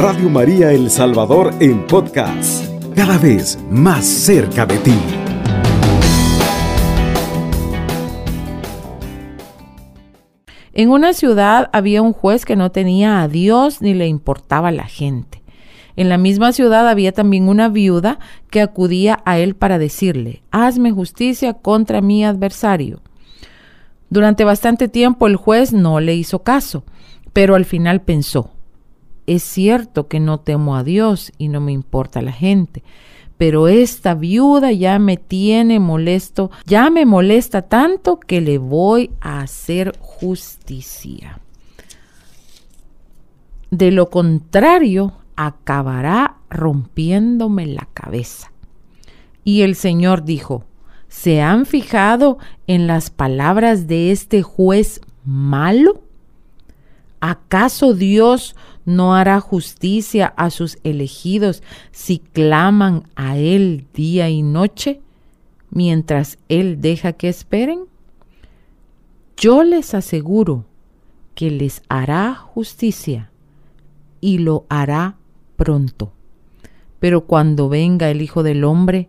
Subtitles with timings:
[0.00, 4.94] Radio María El Salvador en podcast, cada vez más cerca de ti.
[10.72, 14.84] En una ciudad había un juez que no tenía a Dios ni le importaba la
[14.84, 15.42] gente.
[15.96, 20.92] En la misma ciudad había también una viuda que acudía a él para decirle, hazme
[20.92, 23.00] justicia contra mi adversario.
[24.10, 26.84] Durante bastante tiempo el juez no le hizo caso,
[27.32, 28.52] pero al final pensó,
[29.28, 32.82] es cierto que no temo a Dios y no me importa la gente,
[33.36, 39.42] pero esta viuda ya me tiene molesto, ya me molesta tanto que le voy a
[39.42, 41.40] hacer justicia.
[43.70, 48.50] De lo contrario, acabará rompiéndome la cabeza.
[49.44, 50.64] Y el Señor dijo,
[51.08, 56.07] ¿se han fijado en las palabras de este juez malo?
[57.20, 58.54] ¿Acaso Dios
[58.84, 65.00] no hará justicia a sus elegidos si claman a Él día y noche,
[65.70, 67.80] mientras Él deja que esperen?
[69.36, 70.64] Yo les aseguro
[71.34, 73.30] que les hará justicia
[74.20, 75.16] y lo hará
[75.56, 76.12] pronto.
[76.98, 79.08] Pero cuando venga el Hijo del Hombre,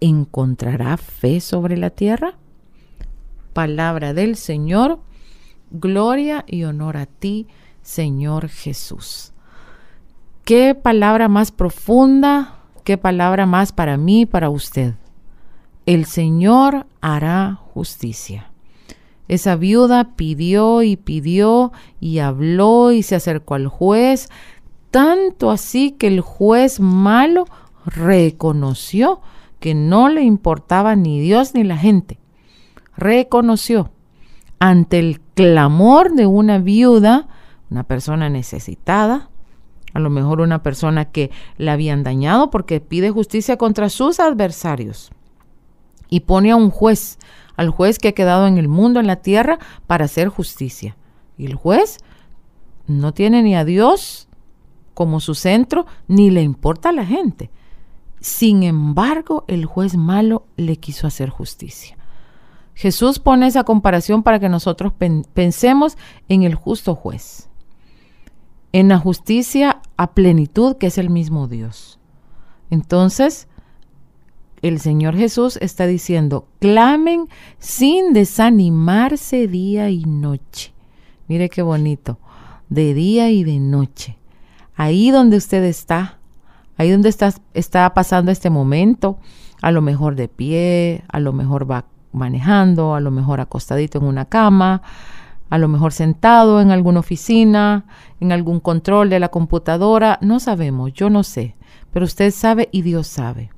[0.00, 2.34] ¿encontrará fe sobre la tierra?
[3.52, 5.00] Palabra del Señor,
[5.72, 7.46] gloria y honor a ti,
[7.82, 9.32] Señor Jesús.
[10.44, 14.94] Qué palabra más profunda, qué palabra más para mí, para usted.
[15.86, 18.50] El Señor hará justicia.
[19.28, 24.28] Esa viuda pidió y pidió y habló y se acercó al juez,
[24.90, 27.46] tanto así que el juez malo
[27.86, 29.20] reconoció
[29.58, 32.18] que no le importaba ni Dios ni la gente.
[32.96, 33.90] Reconoció
[34.58, 37.28] ante el clamor de una viuda,
[37.70, 39.30] una persona necesitada,
[39.94, 45.10] a lo mejor una persona que la habían dañado porque pide justicia contra sus adversarios
[46.08, 47.18] y pone a un juez,
[47.56, 50.96] al juez que ha quedado en el mundo, en la tierra, para hacer justicia.
[51.36, 51.98] Y el juez
[52.86, 54.28] no tiene ni a Dios
[54.94, 57.50] como su centro, ni le importa a la gente.
[58.20, 61.96] Sin embargo, el juez malo le quiso hacer justicia.
[62.74, 64.92] Jesús pone esa comparación para que nosotros
[65.34, 65.96] pensemos
[66.28, 67.50] en el justo juez
[68.72, 71.98] en la justicia a plenitud, que es el mismo Dios.
[72.70, 73.46] Entonces,
[74.62, 77.28] el Señor Jesús está diciendo, clamen
[77.58, 80.72] sin desanimarse día y noche.
[81.28, 82.18] Mire qué bonito,
[82.68, 84.18] de día y de noche.
[84.74, 86.18] Ahí donde usted está,
[86.76, 89.18] ahí donde está, está pasando este momento,
[89.60, 94.04] a lo mejor de pie, a lo mejor va manejando, a lo mejor acostadito en
[94.04, 94.82] una cama,
[95.50, 97.84] a lo mejor sentado en alguna oficina,
[98.20, 101.56] en algún control de la computadora, no sabemos, yo no sé,
[101.92, 103.50] pero usted sabe y Dios sabe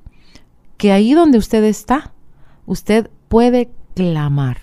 [0.77, 2.13] que ahí donde usted está,
[2.65, 4.57] usted puede clamar,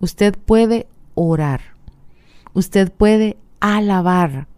[0.00, 1.60] usted puede orar,
[2.54, 4.48] usted puede alabar,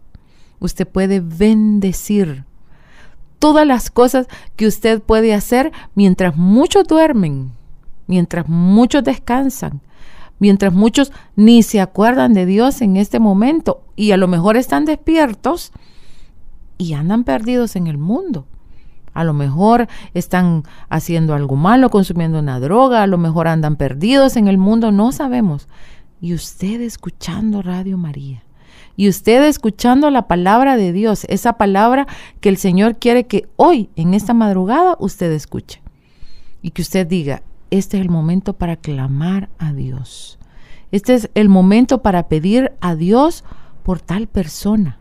[0.59, 2.45] usted puede bendecir.
[3.39, 7.51] Todas las cosas que usted puede hacer mientras muchos duermen,
[8.07, 9.81] mientras muchos descansan,
[10.39, 14.85] mientras muchos ni se acuerdan de Dios en este momento y a lo mejor están
[14.85, 15.71] despiertos
[16.77, 18.47] y andan perdidos en el mundo.
[19.13, 24.37] A lo mejor están haciendo algo malo, consumiendo una droga, a lo mejor andan perdidos
[24.37, 25.67] en el mundo, no sabemos.
[26.21, 28.43] Y usted escuchando Radio María,
[28.95, 32.07] y usted escuchando la palabra de Dios, esa palabra
[32.39, 35.81] que el Señor quiere que hoy, en esta madrugada, usted escuche.
[36.61, 40.37] Y que usted diga, este es el momento para clamar a Dios.
[40.91, 43.45] Este es el momento para pedir a Dios
[43.83, 44.99] por tal persona,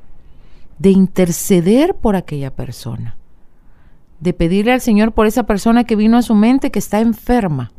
[0.78, 3.16] de interceder por aquella persona,
[4.20, 7.72] de pedirle al Señor por esa persona que vino a su mente que está enferma,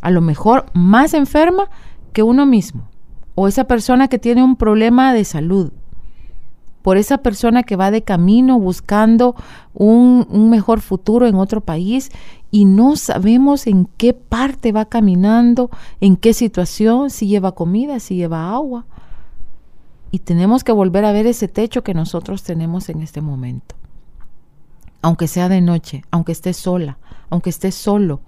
[0.00, 1.68] a lo mejor más enferma
[2.12, 2.88] que uno mismo,
[3.34, 5.72] o esa persona que tiene un problema de salud,
[6.84, 9.34] por esa persona que va de camino buscando
[9.72, 12.10] un, un, mejor futuro en otro país
[12.50, 15.70] y no sabemos en qué parte va caminando,
[16.02, 18.84] en qué situación, si lleva comida, si lleva agua.
[20.10, 23.76] Y tenemos que volver a ver ese techo que nosotros tenemos en este momento.
[25.00, 26.98] Aunque sea de noche, aunque esté sola,
[27.30, 28.20] aunque esté solo,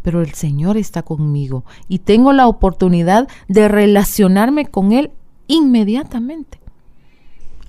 [0.00, 5.10] pero el Señor está conmigo y tengo la oportunidad de relacionarme con Él
[5.46, 6.65] inmediatamente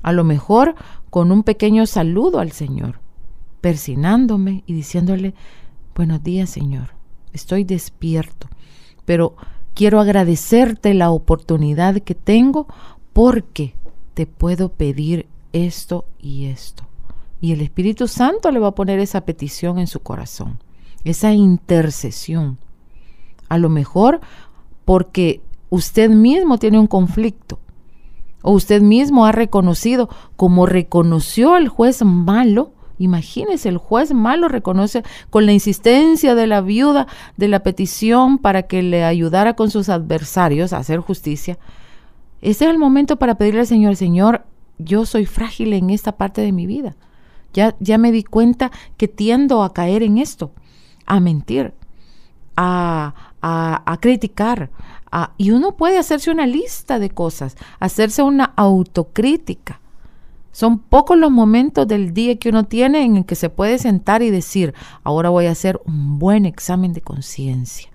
[0.03, 0.75] a lo mejor
[1.09, 2.99] con un pequeño saludo al Señor,
[3.61, 5.33] persinándome y diciéndole,
[5.95, 6.95] buenos días Señor,
[7.33, 8.47] estoy despierto,
[9.05, 9.35] pero
[9.73, 12.67] quiero agradecerte la oportunidad que tengo
[13.13, 13.75] porque
[14.13, 16.85] te puedo pedir esto y esto.
[17.39, 20.59] Y el Espíritu Santo le va a poner esa petición en su corazón,
[21.03, 22.57] esa intercesión.
[23.49, 24.19] A lo mejor
[24.85, 27.59] porque usted mismo tiene un conflicto
[28.51, 35.45] usted mismo ha reconocido, como reconoció el juez malo, Imagínese, el juez malo reconoce con
[35.45, 37.05] la insistencia de la viuda
[37.38, 41.59] de la petición para que le ayudara con sus adversarios a hacer justicia.
[42.41, 44.45] Ese es el momento para pedirle al Señor, Señor,
[44.79, 46.95] yo soy frágil en esta parte de mi vida.
[47.53, 50.51] Ya, ya me di cuenta que tiendo a caer en esto,
[51.05, 51.73] a mentir,
[52.55, 54.69] a, a, criticar.
[55.38, 59.80] Y uno puede hacerse una lista de cosas, hacerse una autocrítica.
[60.51, 64.24] Son pocos los momentos del día que uno tiene en el que se puede sentar
[64.24, 64.74] y decir,
[65.04, 67.89] ahora voy a hacer un buen examen de conciencia.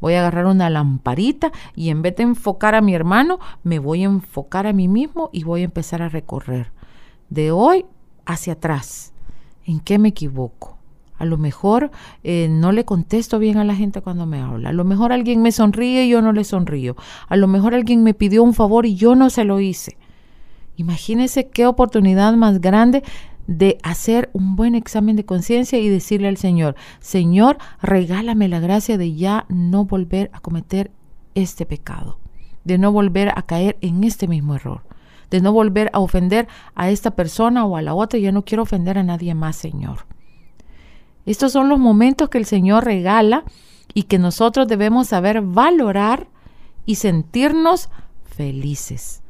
[0.00, 4.02] Voy a agarrar una lamparita y en vez de enfocar a mi hermano, me voy
[4.02, 6.72] a enfocar a mí mismo y voy a empezar a recorrer
[7.28, 7.86] de hoy
[8.26, 9.12] hacia atrás.
[9.64, 10.79] ¿En qué me equivoco?
[11.20, 11.90] A lo mejor
[12.24, 14.70] eh, no le contesto bien a la gente cuando me habla.
[14.70, 16.96] A lo mejor alguien me sonríe y yo no le sonrío.
[17.28, 19.98] A lo mejor alguien me pidió un favor y yo no se lo hice.
[20.76, 23.02] Imagínese qué oportunidad más grande
[23.46, 28.96] de hacer un buen examen de conciencia y decirle al Señor, Señor, regálame la gracia
[28.96, 30.90] de ya no volver a cometer
[31.34, 32.18] este pecado,
[32.64, 34.84] de no volver a caer en este mismo error,
[35.30, 38.62] de no volver a ofender a esta persona o a la otra, ya no quiero
[38.62, 40.06] ofender a nadie más, Señor.
[41.26, 43.44] Estos son los momentos que el Señor regala
[43.94, 46.28] y que nosotros debemos saber valorar
[46.86, 47.88] y sentirnos
[48.24, 49.22] felices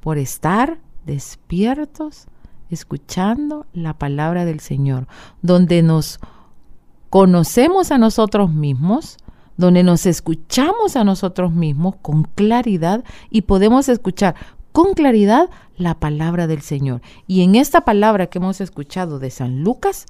[0.00, 2.26] por estar despiertos,
[2.70, 5.06] escuchando la palabra del Señor,
[5.42, 6.20] donde nos
[7.08, 9.16] conocemos a nosotros mismos,
[9.56, 14.34] donde nos escuchamos a nosotros mismos con claridad y podemos escuchar
[14.72, 17.02] con claridad la palabra del Señor.
[17.26, 20.06] Y en esta palabra que hemos escuchado de San Lucas,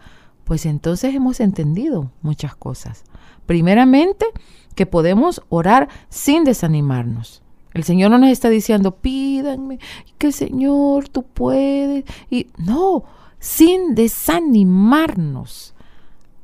[0.50, 3.04] pues entonces hemos entendido muchas cosas.
[3.46, 4.26] Primeramente,
[4.74, 7.40] que podemos orar sin desanimarnos.
[7.72, 9.78] El Señor no nos está diciendo, pídanme,
[10.18, 12.04] que Señor, tú puedes.
[12.30, 13.04] Y no,
[13.38, 15.74] sin desanimarnos.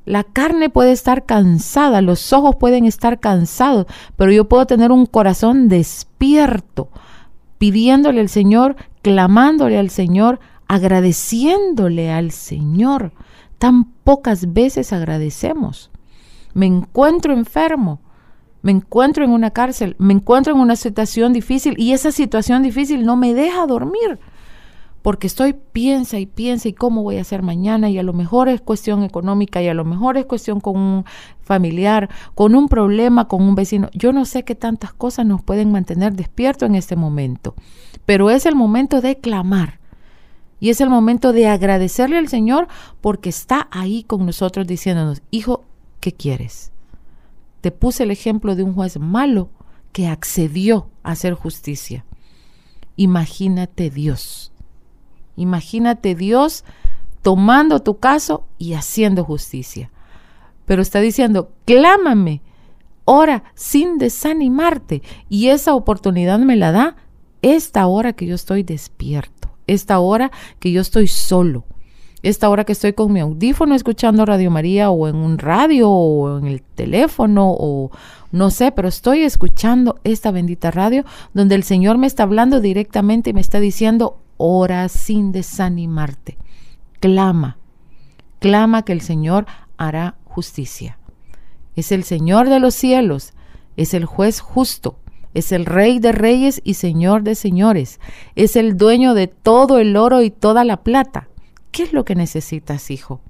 [0.05, 5.07] La carne puede estar cansada, los ojos pueden estar cansados, pero yo puedo tener un
[5.07, 6.91] corazón despierto,
[7.59, 10.39] pidiéndole al Señor, clamándole al Señor,
[10.69, 13.11] agradeciéndole al Señor.
[13.59, 15.91] Tan pocas veces agradecemos.
[16.55, 18.01] Me encuentro enfermo
[18.63, 23.07] me encuentro en una cárcel, me encuentro en una situación difícil y esa situación difícil
[23.07, 24.19] no me deja dormir
[25.03, 28.49] porque estoy piensa y piensa y cómo voy a hacer mañana y a lo mejor
[28.49, 31.05] es cuestión económica y a lo mejor es cuestión con un
[31.43, 33.89] familiar, con un problema, con un vecino.
[33.93, 37.55] Yo no sé qué tantas cosas nos pueden mantener despiertos en este momento,
[38.05, 39.79] pero es el momento de clamar.
[40.59, 42.69] Y es el momento de agradecerle al Señor
[43.01, 45.65] porque está ahí con nosotros diciéndonos, hijo,
[46.01, 46.73] ¿qué quieres?
[47.67, 49.49] te puse el ejemplo de un juez malo
[49.91, 52.05] que accedió a hacer justicia.
[52.95, 54.53] Imagínate Dios.
[55.35, 56.63] Imagínate Dios
[57.23, 59.91] tomando tu caso y haciendo justicia.
[60.65, 62.41] Pero está diciendo, clámame,
[63.05, 65.03] ora sin desanimarte.
[65.29, 66.97] Y esa oportunidad me la da
[67.43, 71.65] esta hora que yo estoy despierto, esta hora que yo estoy solo,
[72.23, 76.39] esta hora que estoy con mi audífono escuchando Radio María o en un radio o
[76.39, 77.91] en el teléfono o
[78.33, 81.05] no sé, pero estoy escuchando esta bendita radio
[81.35, 86.37] donde el Señor me está hablando directamente y me está diciendo, ora sin desanimarte,
[87.01, 87.59] clama,
[88.41, 89.47] clama que el Señor
[89.77, 90.99] hará justicia.
[91.77, 93.35] Es el Señor de los cielos,
[93.77, 94.99] es el juez justo,
[95.37, 98.01] es el Rey de reyes y Señor de señores,
[98.35, 101.29] es el dueño de todo el oro y toda la plata
[101.77, 103.21] ¿Qué es lo que necesitas, hijo?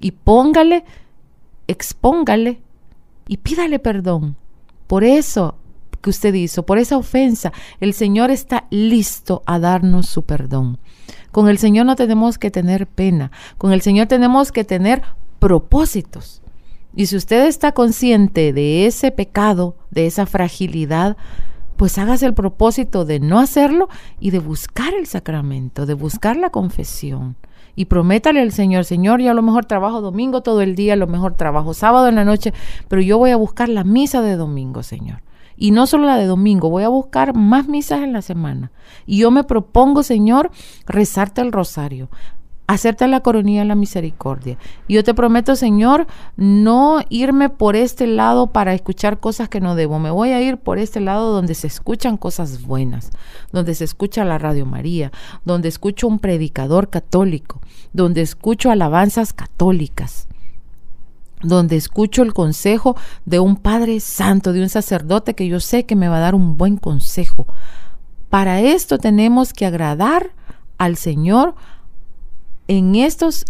[0.00, 0.84] Y póngale,
[1.68, 2.60] expóngale
[3.28, 4.34] y pídale perdón
[4.88, 5.54] por eso
[6.00, 7.52] que usted hizo, por esa ofensa.
[7.78, 10.78] El Señor está listo a darnos su perdón.
[11.30, 15.04] Con el Señor no tenemos que tener pena, con el Señor tenemos que tener
[15.38, 16.42] propósitos.
[16.94, 21.16] Y si usted está consciente de ese pecado, de esa fragilidad,
[21.76, 26.50] pues hágase el propósito de no hacerlo y de buscar el sacramento, de buscar la
[26.50, 27.36] confesión
[27.80, 30.96] y prométale al Señor, Señor, yo a lo mejor trabajo domingo todo el día, a
[30.96, 32.52] lo mejor trabajo sábado en la noche,
[32.88, 35.22] pero yo voy a buscar la misa de domingo, Señor.
[35.56, 38.70] Y no solo la de domingo, voy a buscar más misas en la semana.
[39.06, 40.50] Y yo me propongo, Señor,
[40.86, 42.08] rezarte el rosario,
[42.72, 44.56] hacerte la coronilla de la misericordia.
[44.88, 49.98] Yo te prometo, Señor, no irme por este lado para escuchar cosas que no debo.
[49.98, 53.10] Me voy a ir por este lado donde se escuchan cosas buenas,
[53.50, 55.10] donde se escucha la Radio María,
[55.44, 57.60] donde escucho un predicador católico,
[57.92, 60.28] donde escucho alabanzas católicas
[61.42, 65.96] donde escucho el consejo de un Padre Santo, de un sacerdote que yo sé que
[65.96, 67.46] me va a dar un buen consejo.
[68.28, 70.32] Para esto tenemos que agradar
[70.76, 71.54] al Señor
[72.70, 73.46] en estos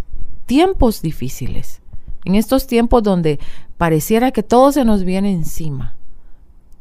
[0.47, 1.83] tiempos difíciles,
[2.25, 3.39] en estos tiempos donde
[3.77, 5.95] pareciera que todo se nos viene encima,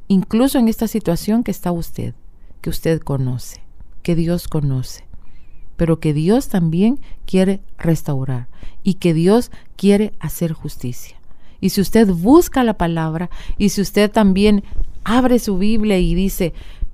[0.08, 2.13] incluso en esta situación que está usted,
[2.62, 3.62] que usted conoce,
[4.03, 5.03] que Dios conoce,
[5.75, 8.48] pero que Dios también quiere restaurar
[8.84, 11.17] y que Dios quiere hacer justicia.
[11.60, 14.63] Y si usted busca la palabra y si usted también
[15.03, 16.53] abre su Biblia y dice,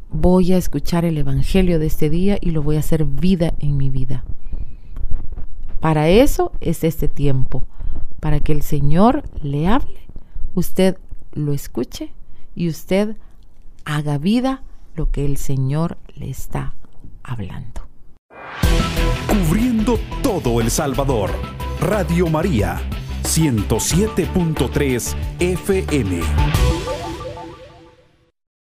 [0.09, 3.77] voy a escuchar el Evangelio de este día y lo voy a hacer vida en
[3.77, 4.25] mi vida.
[5.85, 7.63] Para eso es este tiempo,
[8.19, 9.99] para que el Señor le hable,
[10.55, 10.97] usted
[11.31, 12.11] lo escuche
[12.55, 13.17] y usted
[13.85, 14.63] haga vida
[14.95, 16.73] lo que el Señor le está
[17.21, 17.81] hablando.
[19.27, 21.29] Cubriendo todo El Salvador,
[21.79, 22.81] Radio María,
[23.21, 26.21] 107.3 FM.